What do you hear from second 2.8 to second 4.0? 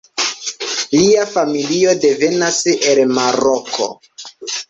el Maroko.